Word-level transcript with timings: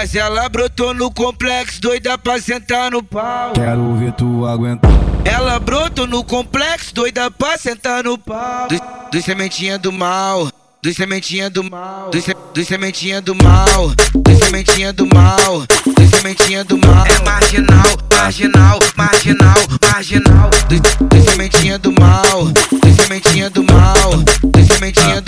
Mas 0.00 0.14
ela 0.14 0.48
brotou 0.48 0.94
no 0.94 1.10
complexo, 1.10 1.80
doida 1.80 2.16
pra 2.16 2.40
sentar 2.40 2.88
no 2.92 3.02
pau. 3.02 3.52
Quero 3.52 3.96
ver 3.96 4.12
tu 4.12 4.46
aguentar. 4.46 4.92
Ela 5.24 5.58
brotou 5.58 6.06
no 6.06 6.22
complexo, 6.22 6.94
doida 6.94 7.28
pra 7.32 7.58
sentar 7.58 8.04
no 8.04 8.16
pau. 8.16 8.68
Do, 8.68 8.80
do 9.10 9.20
sementinha 9.20 9.76
do 9.76 9.90
mal. 9.90 10.48
Do 10.80 10.94
sementinha 10.94 11.50
do 11.50 11.64
mal, 11.64 12.08
do, 12.10 12.20
se, 12.20 12.32
do 12.54 12.64
sementinha 12.64 13.20
do 13.20 13.34
mal, 13.34 13.88
do 14.14 14.36
sementinha 14.44 14.92
do 14.92 15.08
mal, 15.12 15.66
do 15.84 16.16
sementinha 16.16 16.64
do 16.64 16.78
mal. 16.78 17.04
É 17.04 17.24
marginal, 17.24 17.82
marginal, 18.14 18.78
marginal, 18.96 19.56
marginal. 19.82 20.50
Do, 20.68 21.06
do 21.06 21.30
sementinha 21.30 21.80
do 21.80 21.90
mal, 21.90 22.44
do 22.44 23.02
sementinha 23.02 23.50
do 23.50 23.64
mal, 23.64 24.22
do 24.44 24.72
sementinha 24.72 25.20
do 25.20 25.27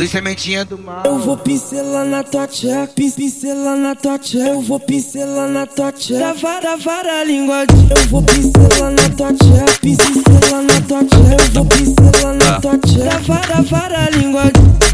do, 0.00 0.04
do 0.04 0.08
sementinha 0.08 0.64
do 0.64 0.78
mal. 0.78 1.02
Eu 1.04 1.18
vou 1.18 1.36
pincelar 1.36 2.06
na 2.06 2.22
tua 2.22 2.46
tcheca, 2.46 2.88
pincelar 2.94 3.76
na 3.76 3.94
tua 3.94 4.18
tcheca. 4.18 4.48
Eu 4.48 4.62
vou 4.62 4.80
pincelar 4.80 5.48
na 5.48 5.66
tua 5.66 5.92
tcheca, 5.92 6.34
vara, 6.34 6.76
vara, 6.76 7.24
língua. 7.24 7.64
Eu 7.64 8.08
vou 8.08 8.22
pincelar 8.22 8.92
na 8.92 9.08
tua 9.16 9.32
tcheca, 9.32 9.78
pincelar 9.80 10.62
na 10.62 10.80
tua 10.88 11.04
tcheca. 11.04 11.42
Eu 11.42 11.52
vou 11.52 11.66
pincelar 11.66 12.34
na 12.34 12.60
tua 12.60 12.78
tcheca, 12.78 13.18
vara, 13.26 13.62
vara, 13.62 14.10
língua. 14.10 14.44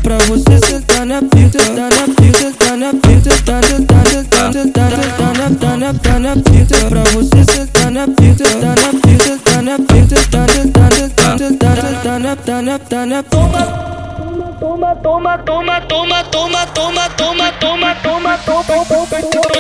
Pra 0.03 0.19
você 0.19 0.67
sentar 0.67 1.07
na 1.07 1.21
pica, 1.23 1.63
sentar 1.63 1.91
na 1.91 2.15
pica, 2.15 2.39
sentar 2.39 2.77
na 2.77 2.93
pica, 2.95 3.37
sentar, 3.37 3.65
sentar, 3.65 4.07
sentar, 4.09 4.53
sentar, 4.53 4.91
sentar 4.93 5.35
na, 5.35 5.59
tá 5.59 5.77
na, 5.77 5.95
tá 5.95 6.19
na 6.19 6.37
pica. 6.37 6.87
Pra 6.89 7.03
você 7.05 7.45
sentar 7.53 7.91
na 7.91 8.07
pica, 8.07 8.49
sentar 8.49 8.77
na 8.77 9.01
pica, 9.01 9.25
sentar 9.25 9.63
na 9.63 9.79
pica, 9.79 10.17
sentar, 10.17 10.51
sentar, 10.51 10.95
sentar, 10.95 11.39
sentar, 11.39 11.77
sentar 11.77 12.21
na, 12.21 12.37
tá 12.37 12.63
na, 12.63 12.79
tá 12.79 13.07
na. 13.07 13.23
Toma. 13.23 13.86
Toma, 14.59 14.97
toma, 14.97 15.39
toma, 15.39 15.81
toma, 15.83 16.25
toma, 16.25 16.67
toma, 16.69 17.11
toma, 17.11 17.51
toma, 17.61 17.95
toma, 17.95 18.39
toma, 18.39 18.39
toma. 18.39 19.57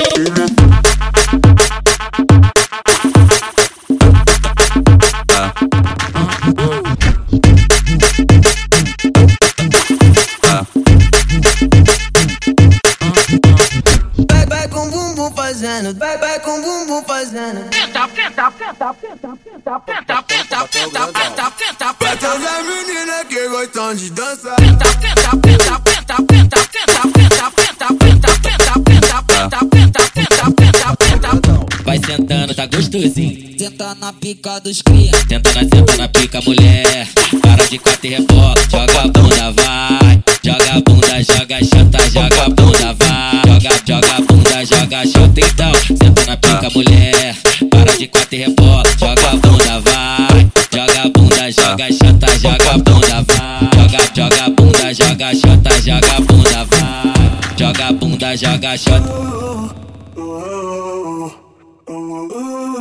Vai, 14.29 14.47
vai 14.47 14.69
com 14.69 14.91
bumbum 14.91 15.31
fazendo, 15.35 15.99
vai, 15.99 16.17
vai 16.19 16.41
com 16.41 16.61
bumbum 16.63 17.03
fazendo. 17.05 17.69
Penta, 17.71 18.09
penta, 18.09 18.51
penta, 18.51 18.95
penta, 18.95 18.95
penta, 18.95 19.81
penta, 19.81 20.23
penta, 20.23 20.23
penta, 20.23 21.07
penta, 21.09 21.51
penta, 21.51 21.77
Pra 21.95 22.11
penta, 22.11 22.29
todas 22.29 22.47
as 22.47 22.65
meninas 22.65 23.25
que 23.29 23.49
gostam 23.49 23.95
de 23.95 24.11
dançar. 24.11 24.57
penta, 24.57 24.65
penta, 24.65 24.66
sentando, 32.07 32.55
tá 32.55 32.67
gostosinho. 32.67 33.59
Senta 33.59 33.95
na 33.97 34.13
pica 34.13 34.61
dos 34.61 34.81
cria. 34.81 35.11
Senta 35.29 35.53
na, 35.53 35.61
senta 35.61 35.97
na 35.97 36.09
pica, 36.09 36.41
mulher. 36.43 37.09
Para 37.43 37.67
de 37.67 37.79
quatro 37.79 38.07
e 38.07 38.11
rebola. 38.11 38.55
Joga 38.71 39.01
a 39.01 39.09
bunda, 39.09 39.53
vai. 39.53 40.23
Joga 40.45 40.73
a 40.73 40.81
bunda, 40.81 41.23
joga 41.25 41.59
chota, 41.65 42.11
joga 42.11 42.45
a 42.45 42.49
bunda, 42.49 42.95
vai. 42.95 43.43
Joga, 43.45 43.71
joga 43.85 44.15
a 44.15 44.21
bunda, 44.21 44.65
joga 44.65 45.07
chota, 45.07 45.41
então. 45.41 45.73
Senta 45.97 46.27
na 46.27 46.37
pica, 46.37 46.71
mulher. 46.71 47.37
Para 47.71 47.97
de 47.97 48.07
quatro 48.07 48.37
e 48.37 48.39
rebola. 48.39 48.83
Joga 48.99 49.29
a 49.29 49.37
bunda, 49.37 49.81
vai. 49.81 50.47
Joga 50.73 51.03
a 51.03 51.09
bunda, 51.09 51.51
joga 51.51 51.89
chota, 51.93 52.39
joga 52.39 52.71
a 52.71 52.79
bunda, 52.79 53.25
vai. 53.27 53.71
Joga, 53.75 53.99
joga 54.15 54.45
a 54.45 54.51
bunda, 54.51 54.95
joga 54.95 55.35
chota, 55.35 55.83
joga 55.83 56.17
a 56.17 56.21
bunda, 56.21 56.65
vai. 56.71 57.57
Joga 57.59 57.87
a 57.89 57.93
bunda, 57.93 58.37
joga 58.37 58.77
chota. 58.79 59.77
ooh. 61.91 62.76